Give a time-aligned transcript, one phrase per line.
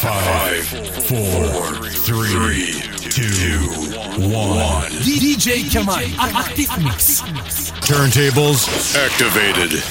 [0.00, 0.64] Five,
[1.08, 3.58] four, three, two,
[4.30, 4.88] one.
[5.02, 7.22] DJ Kamal, active mix.
[7.82, 9.82] Turntables activated.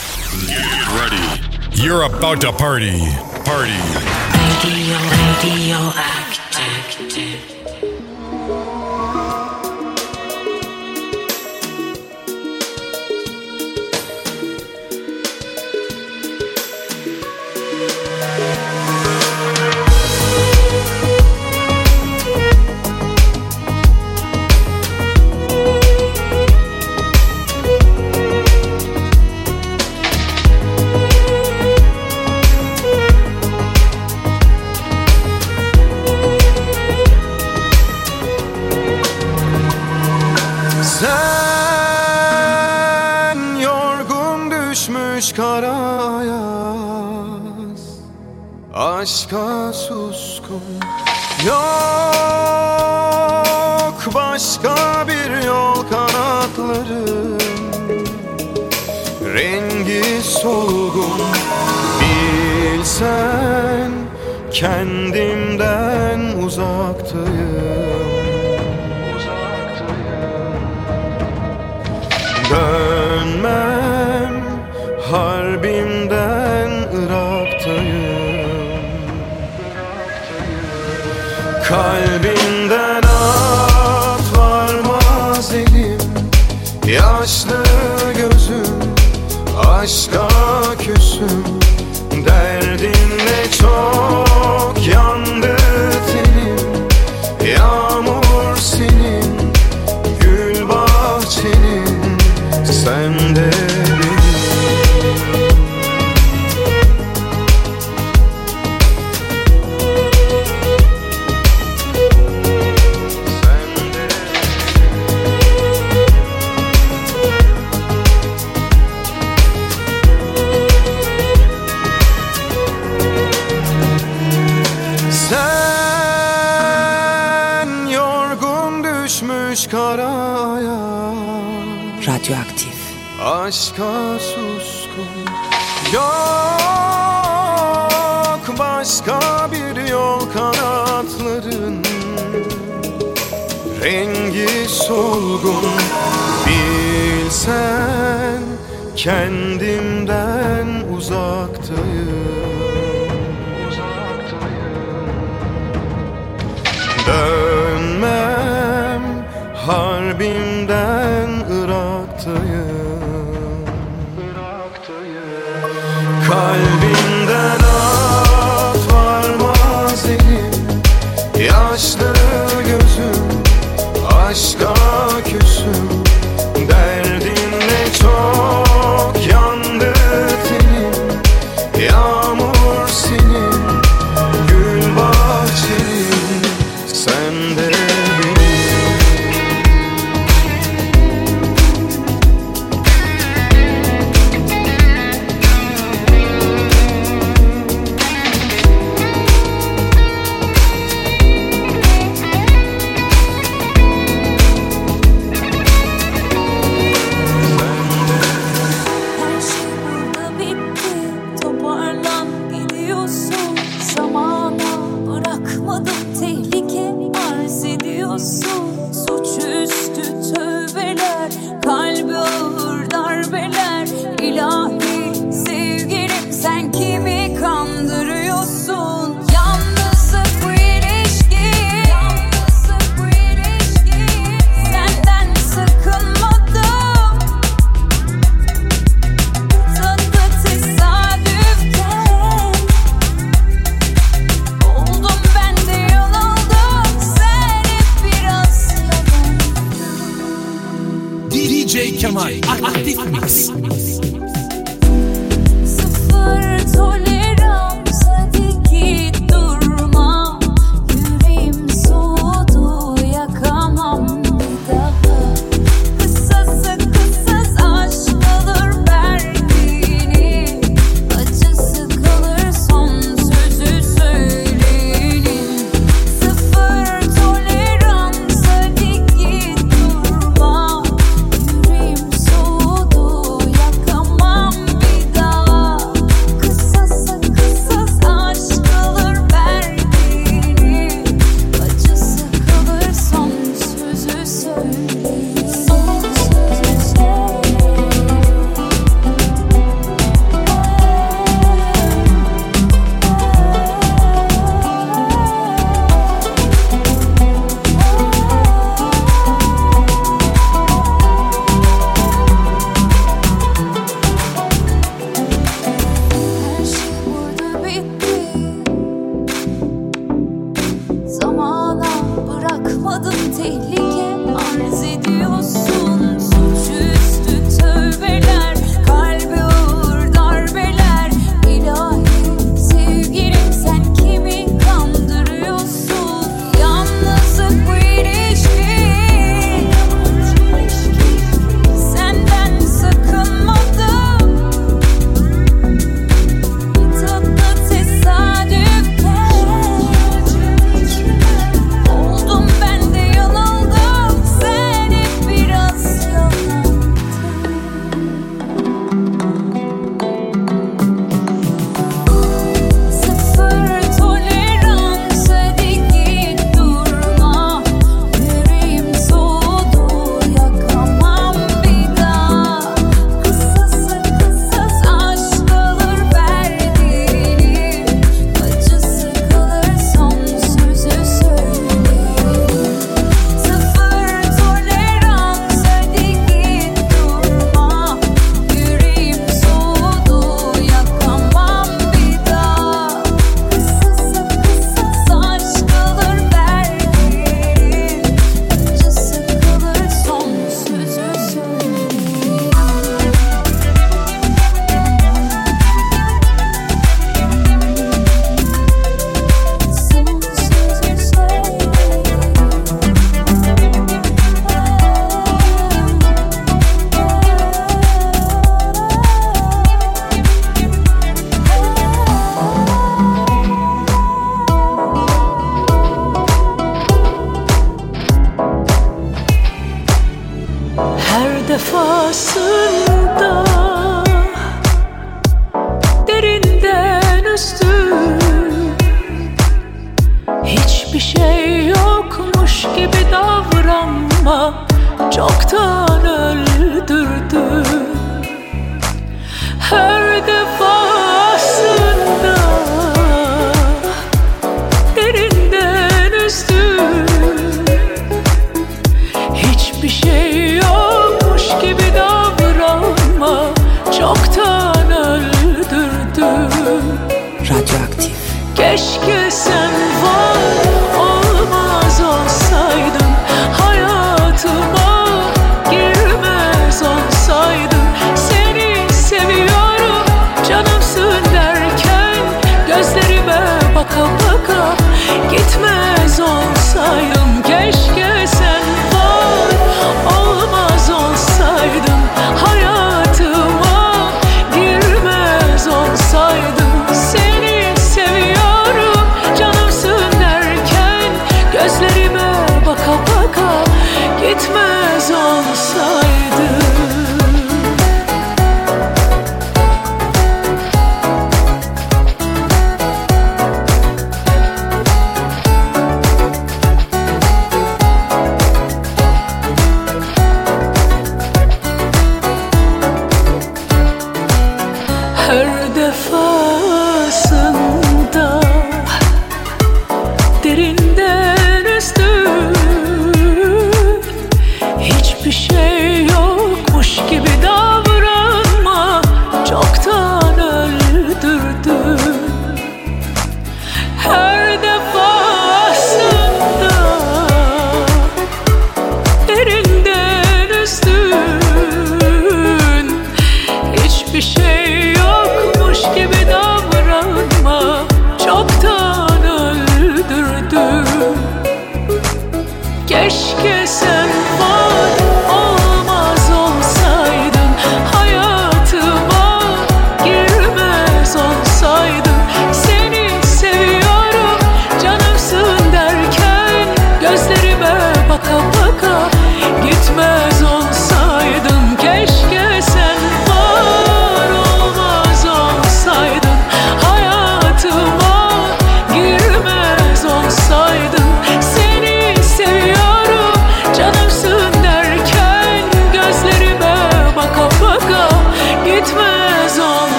[0.48, 1.84] Get ready.
[1.84, 2.98] You're about to party.
[3.44, 3.76] Party.
[4.64, 6.49] Radio, radio, act.
[49.32, 50.62] başka suskun.
[51.48, 51.60] Yok
[54.14, 54.76] başka
[55.08, 57.40] bir yol kanatların
[59.34, 61.22] Rengi solgun.
[62.02, 63.92] Bilsen
[64.52, 67.70] kendimden uzaktayım.
[72.50, 73.69] Dönmez
[81.70, 85.98] Kalbimden at varmaz elim
[86.88, 87.64] Yaşlı
[88.18, 88.80] gözüm
[89.68, 90.28] Aşka
[90.80, 91.59] küsüm.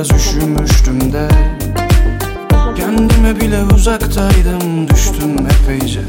[0.00, 1.28] biraz üşümüştüm de.
[2.76, 6.00] Kendime bile uzaktaydım düştüm epeyce.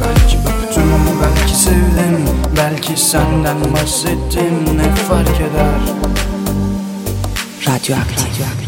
[0.00, 0.82] Belki öptüm,
[1.22, 5.80] belki sevdim Belki senden bahsettim ne fark eder?
[7.66, 8.65] Radyoaktif, Radyoaktif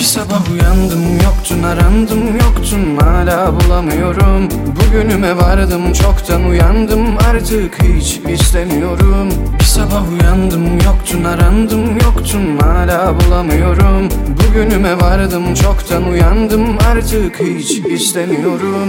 [0.00, 4.48] ki sabah uyandım yoktun arandım yoktun hala bulamıyorum.
[4.76, 9.28] Bugünüme vardım çoktan uyandım artık hiç istemiyorum.
[9.58, 14.08] Bir sabah uyandım yoktun arandım yoktun hala bulamıyorum.
[14.40, 18.88] Bugünüme vardım çoktan uyandım artık hiç istemiyorum.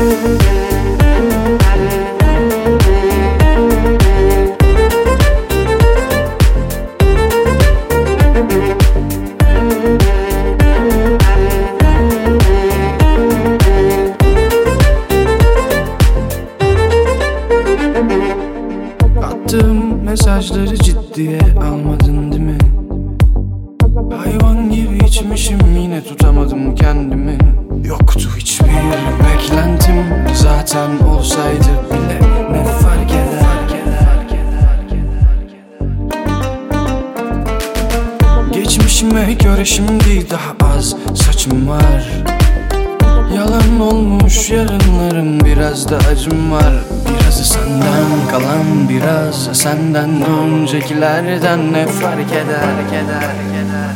[0.00, 0.69] Müzik
[52.00, 52.44] fark eder,
[52.88, 53.94] eder, eder,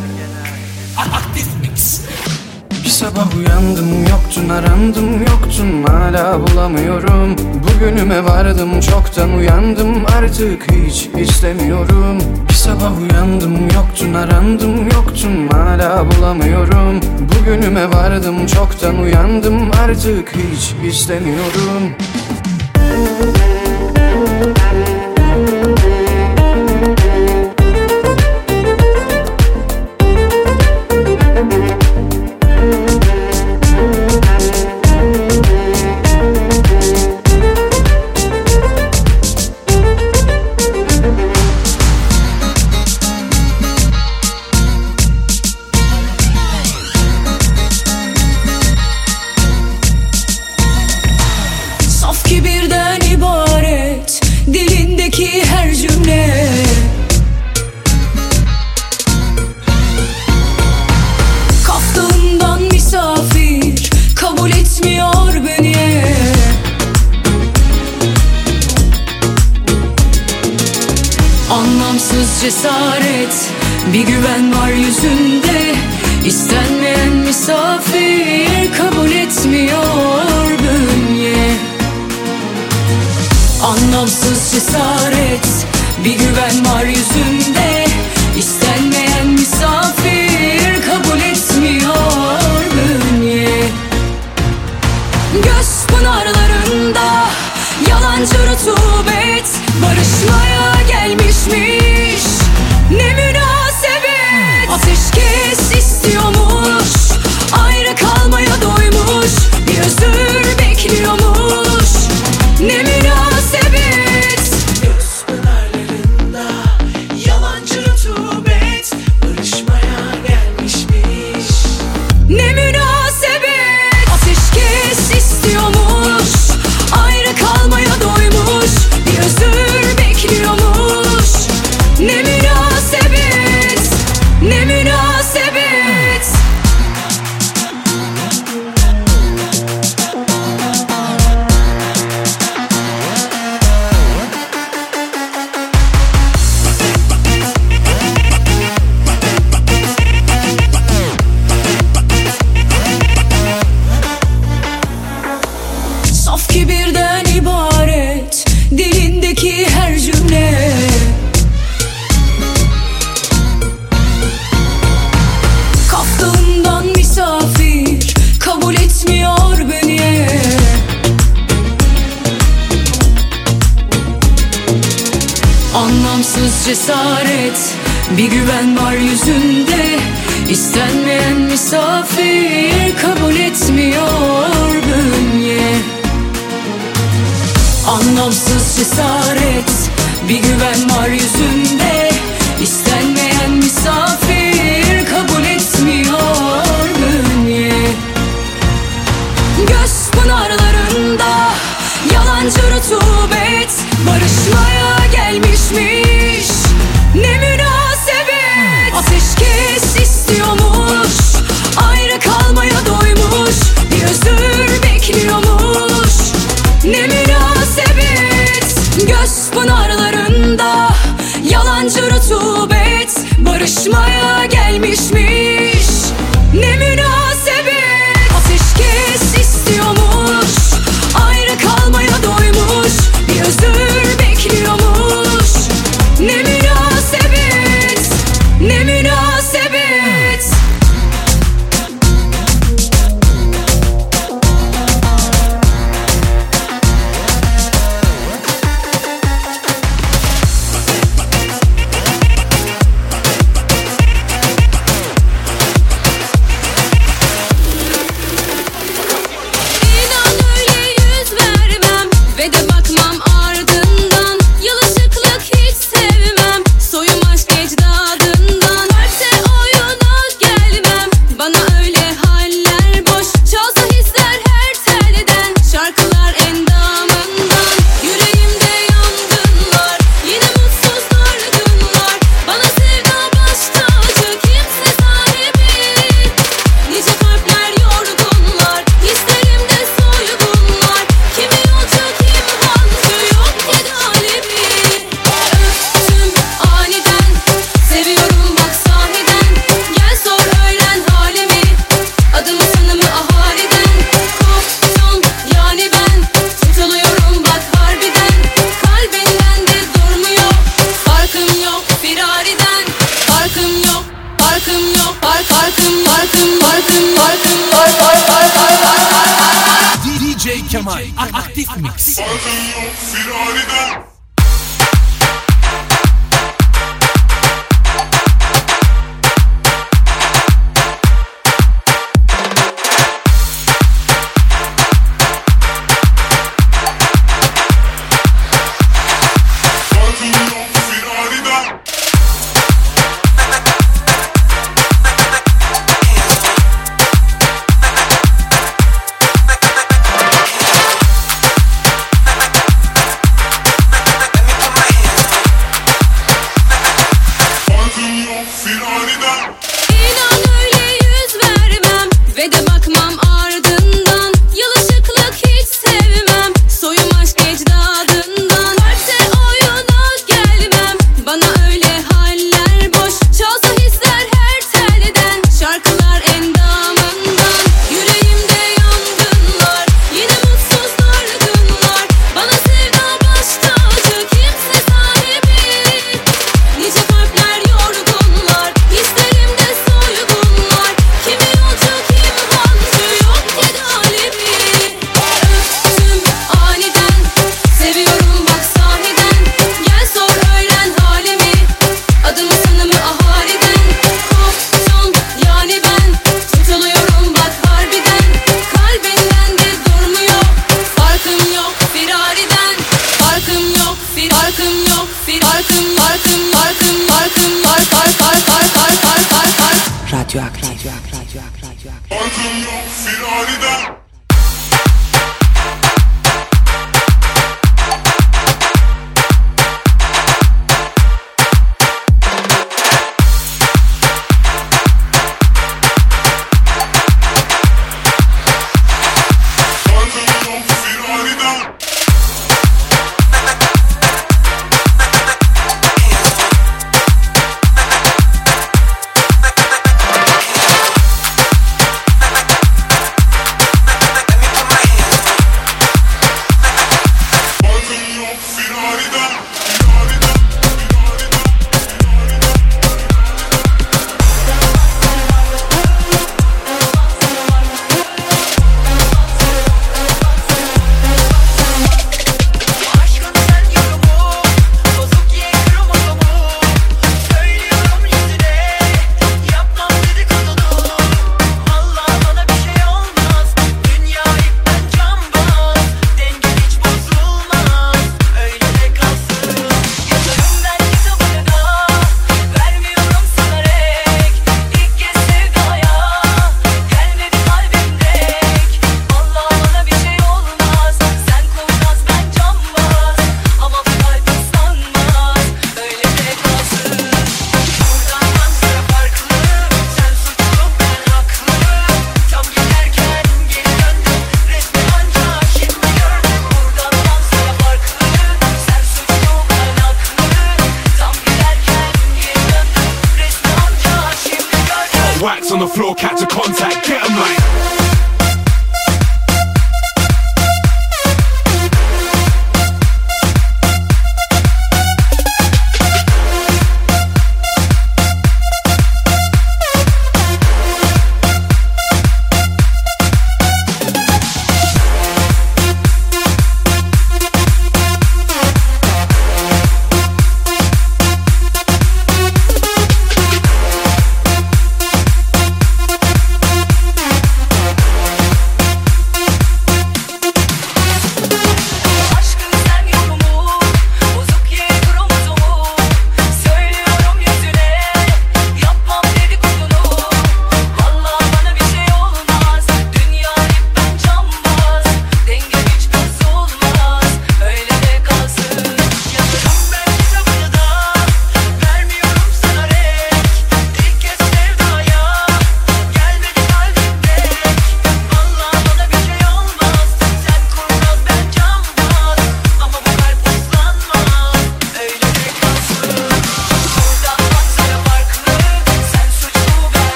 [2.84, 7.36] Bir sabah uyandım yoktun arandım yoktun hala bulamıyorum.
[7.38, 12.18] Bugünüme vardım çoktan uyandım artık hiç istemiyorum.
[12.48, 17.00] Bir sabah uyandım yoktun arandım yoktun hala bulamıyorum.
[17.20, 21.94] Bugünüme vardım çoktan uyandım artık hiç istemiyorum.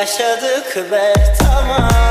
[0.00, 2.09] Yaşadık be tamam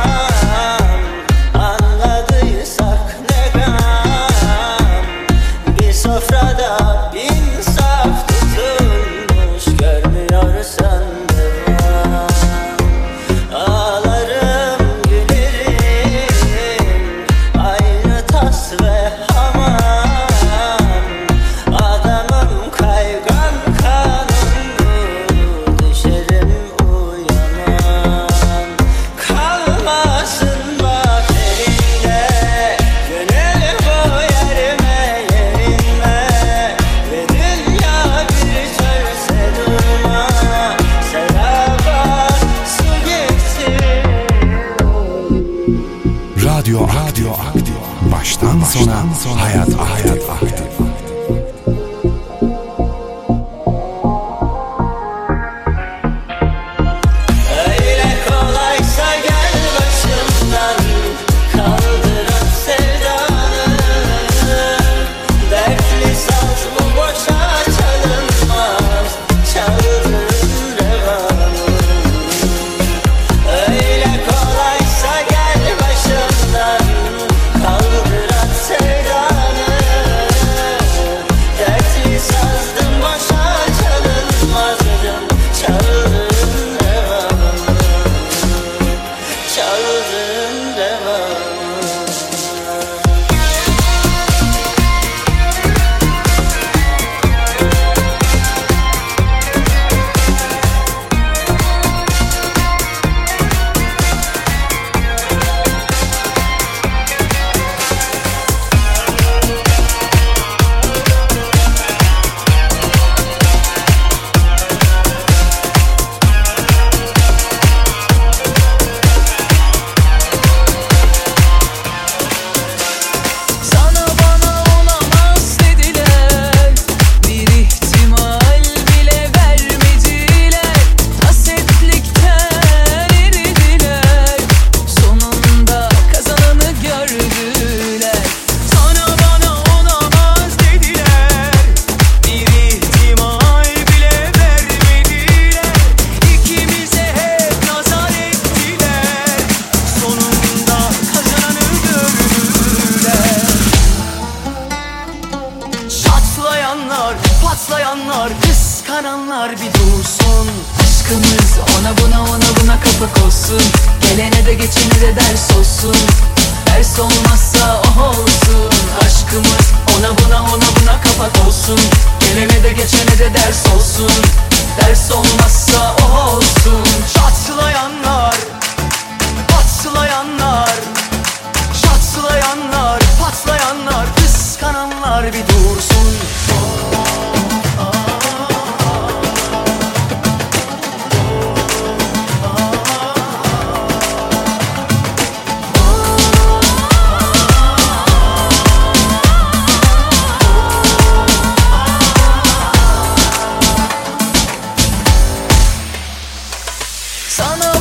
[207.29, 207.78] Sana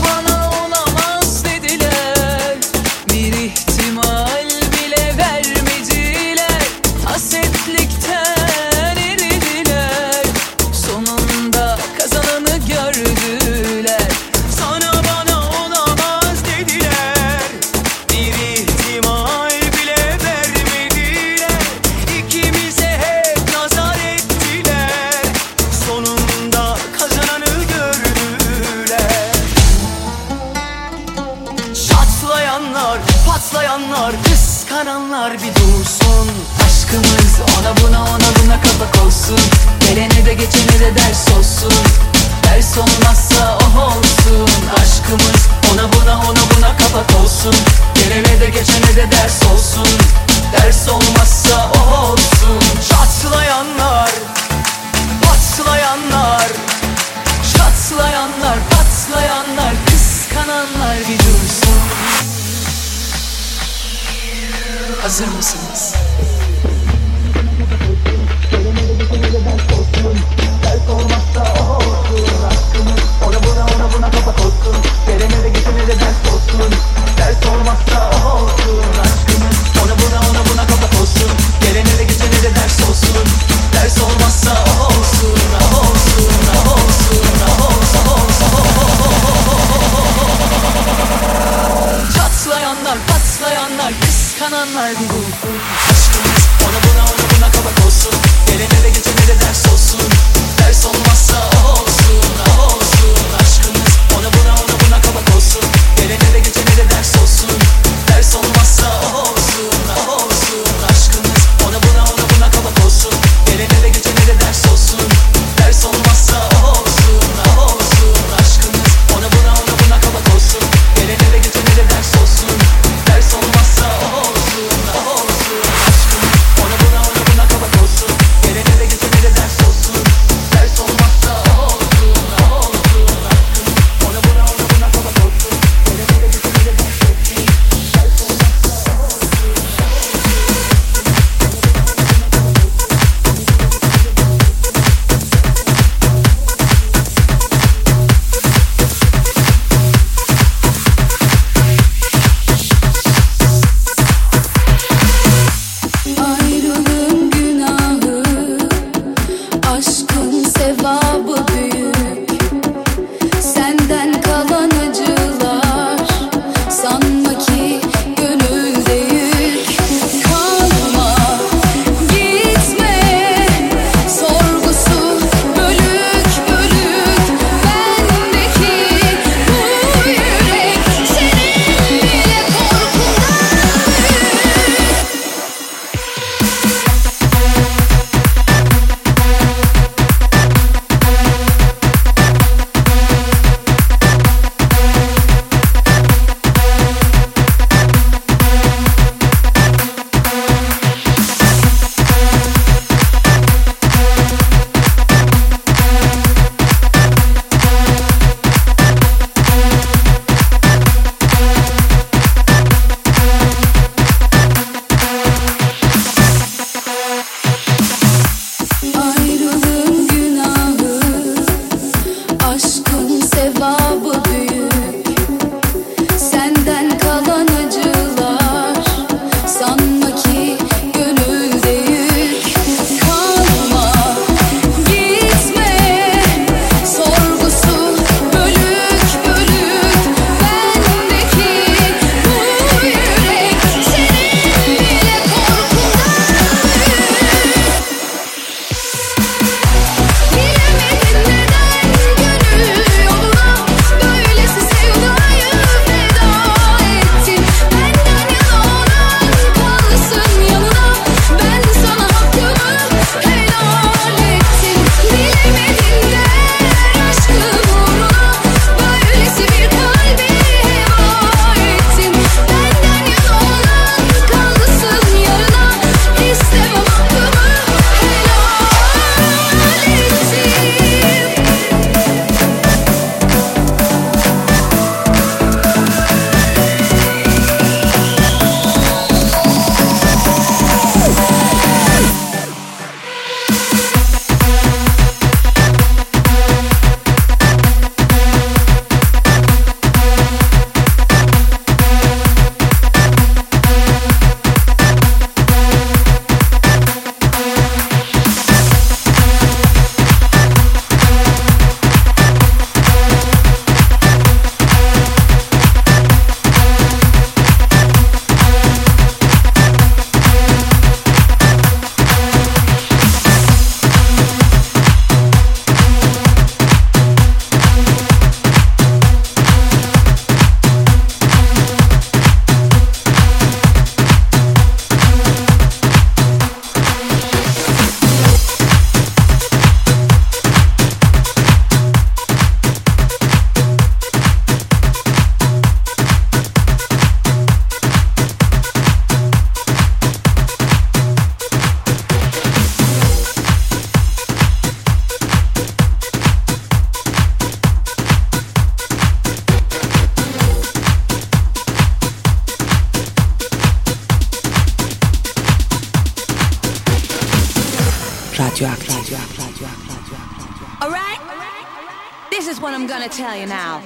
[373.19, 373.83] tell you now.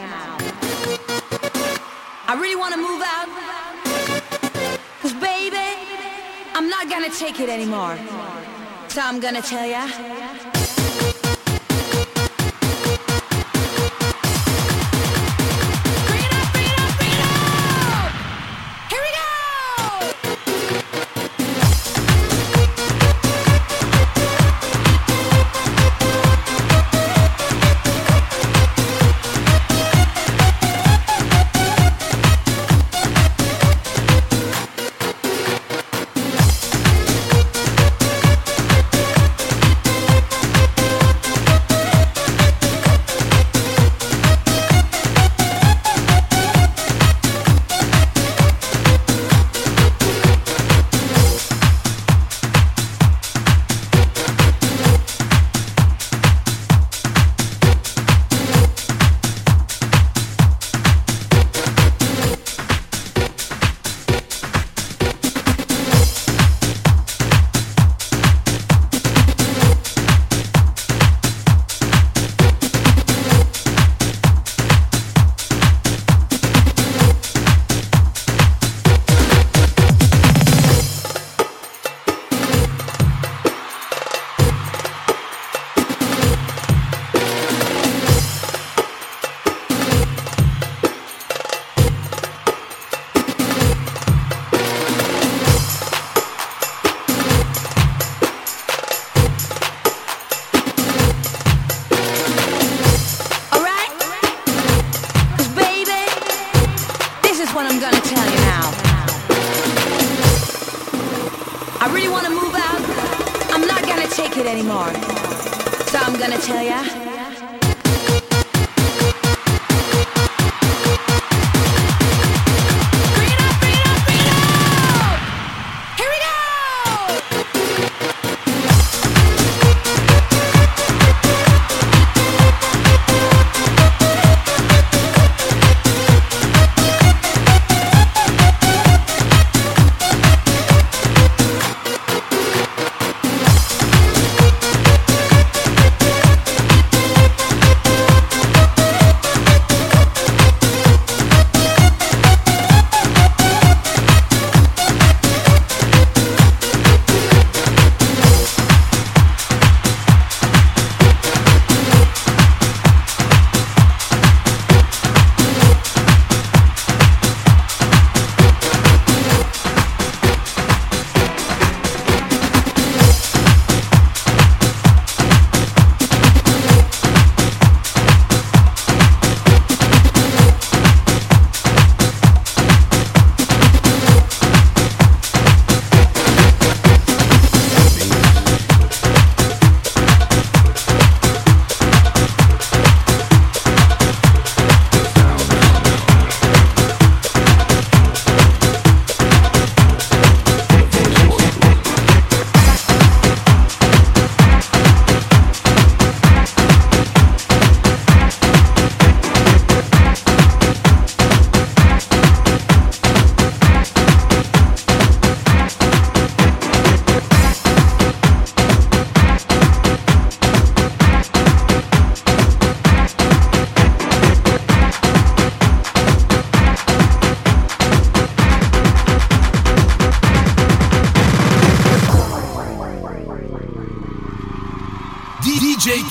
[2.28, 3.28] I really want to move out.
[5.00, 5.56] Cause baby,
[6.52, 7.96] I'm not gonna take it anymore.
[8.88, 9.88] So I'm gonna tell ya.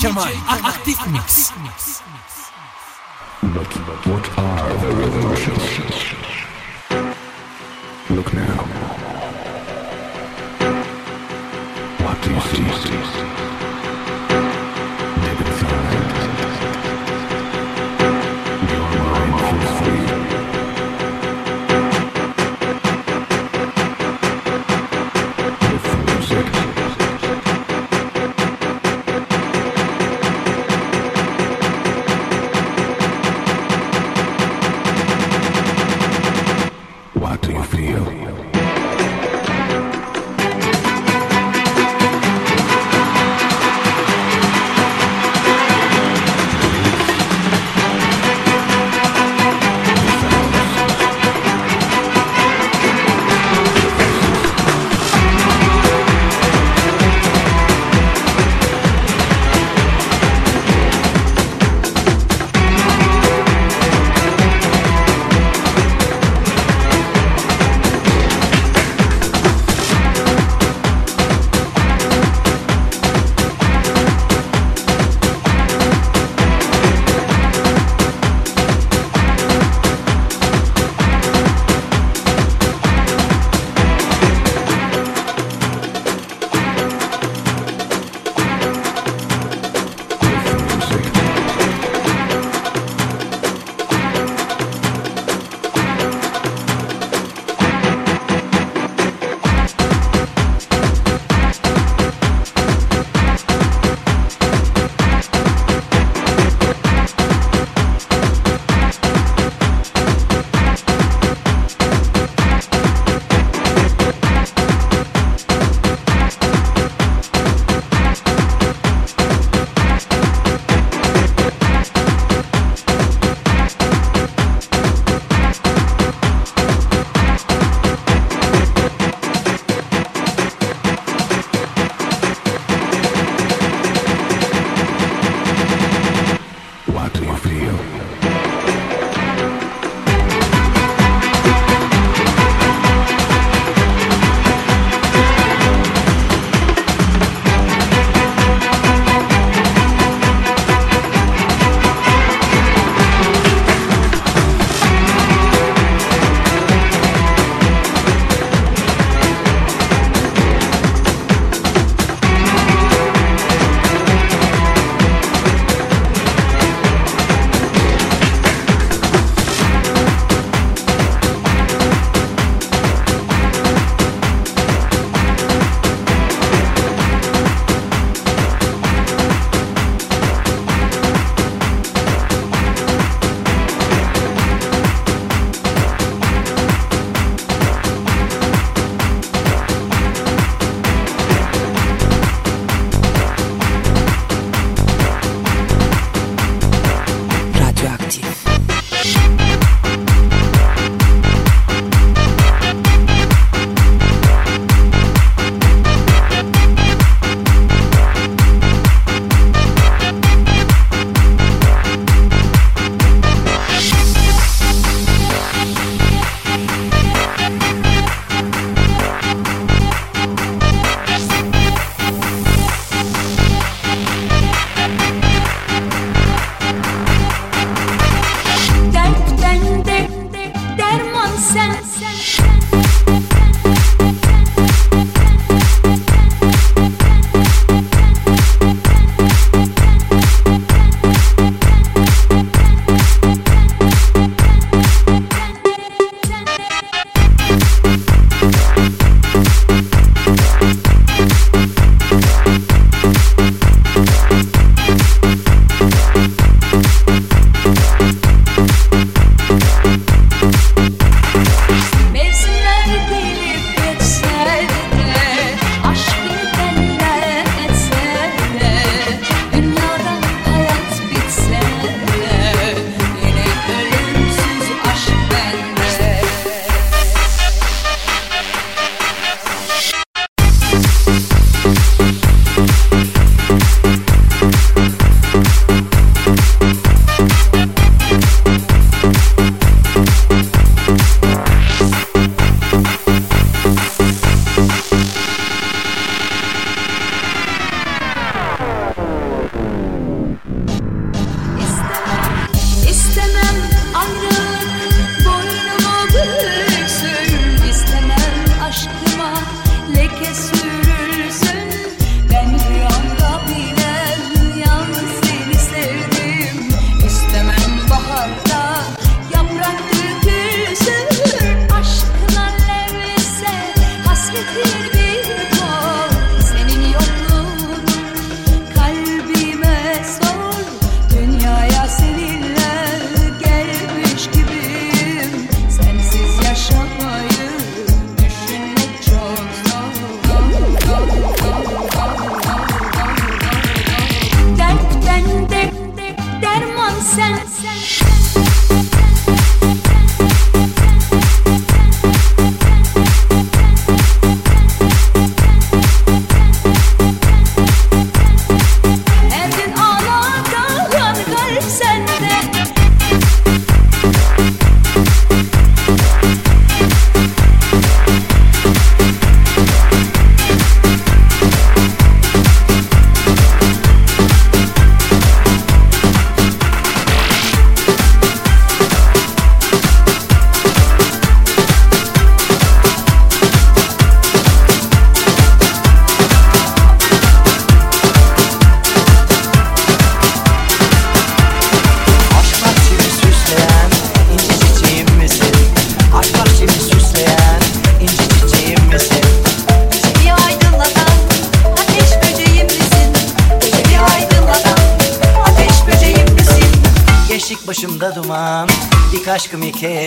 [0.02, 0.66] Kemal, Kemal.
[0.66, 1.41] Aktif Mix.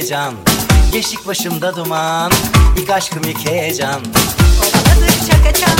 [0.04, 0.34] Heyecan
[0.92, 2.32] Geçtik başımda duman
[2.78, 4.00] İlk aşkım ilk heyecan
[4.60, 5.76] Kovaladıkça kaçan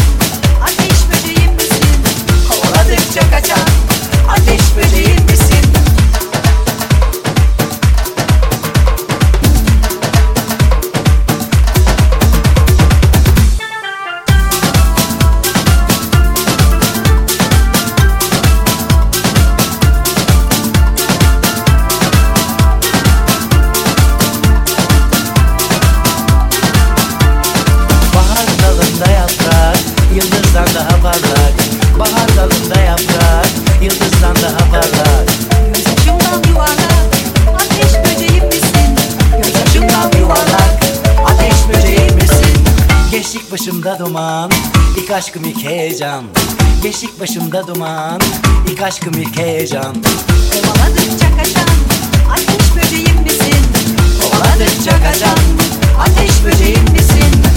[0.63, 1.85] ateş böceğim misin?
[2.49, 3.69] Kovaladıkça kaçan
[4.29, 5.44] Ateş böceğim misin?
[44.07, 44.51] Duman
[44.97, 46.25] İlk aşkım ilk heyecan
[46.83, 48.21] Geçtik başımda duman
[48.71, 49.97] İlk aşkım ilk heyecan
[50.53, 51.75] Kovaladıkça kaçan
[52.33, 53.65] ateş böceğim misin?
[54.23, 55.39] Kovaladıkça kaçan
[56.01, 57.54] Ateş böceğim misin?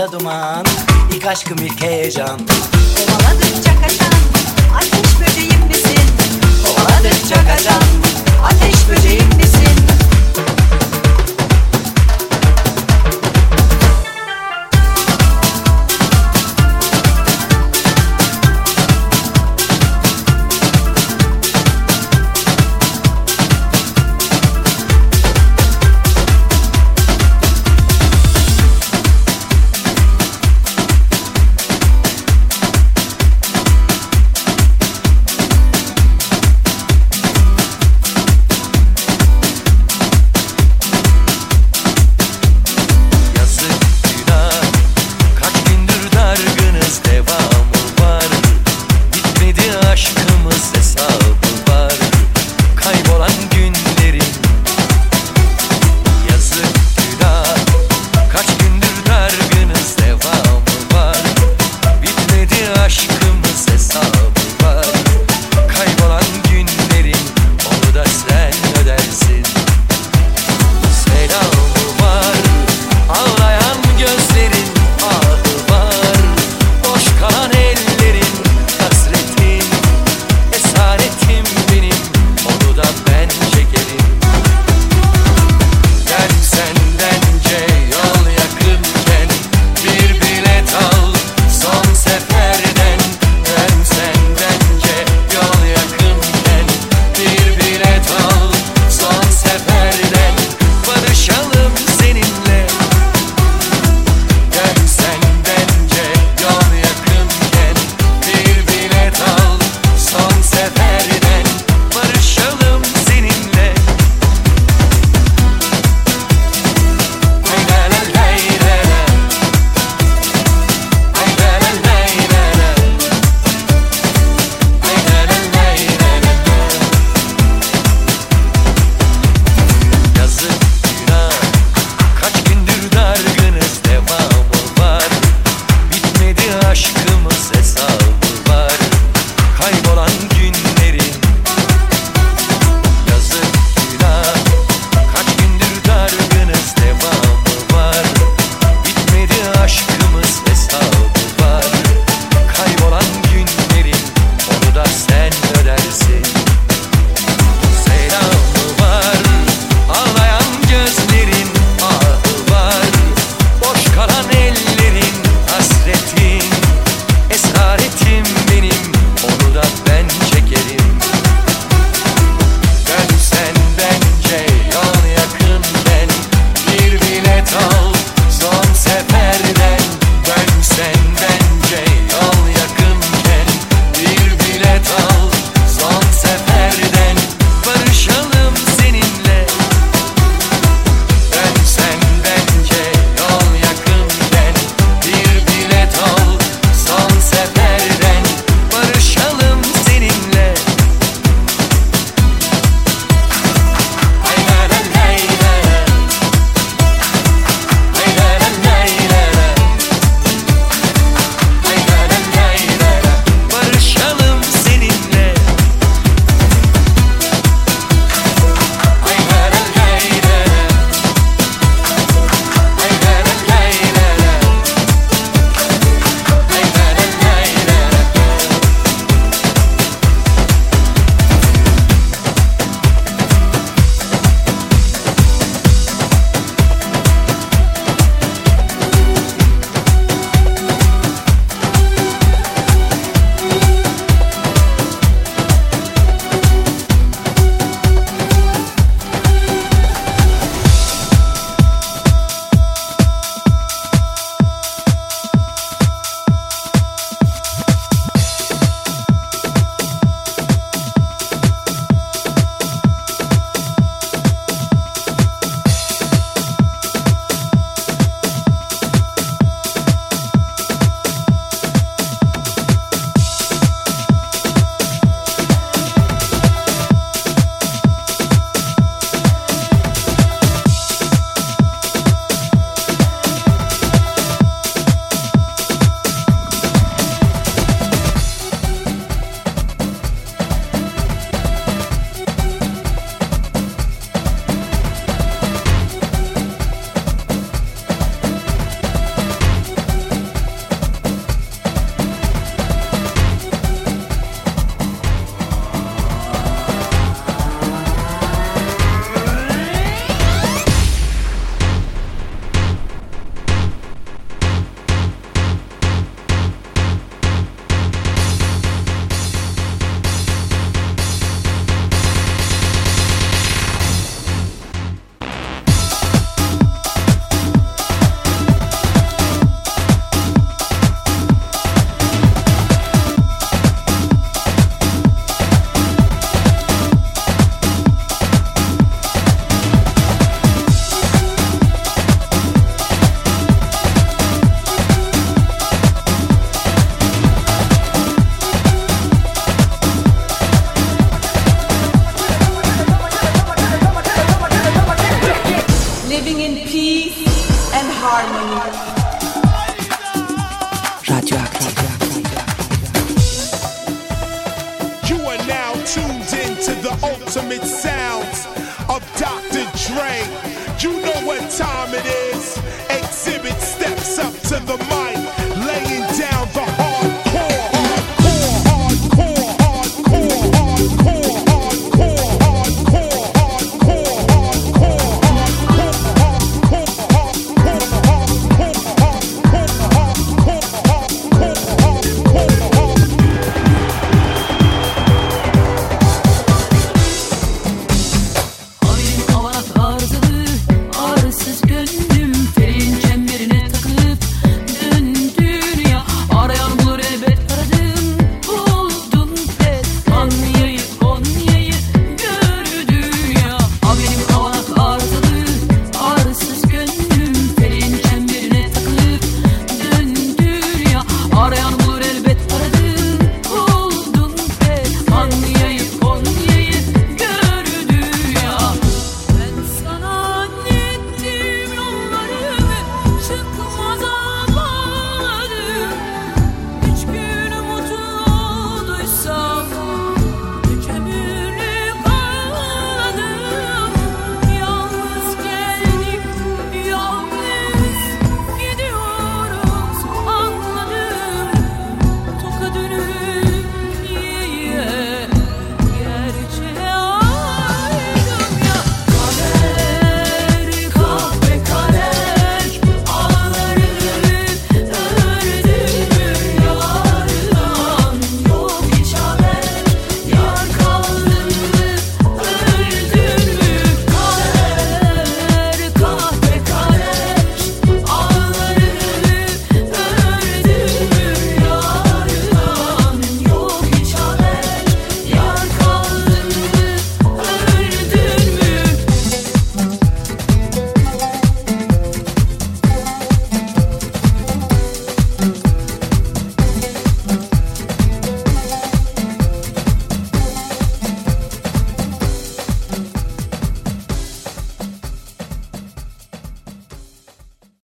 [0.00, 0.64] Başımda duman
[1.14, 2.40] İlk aşkım ilk heyecan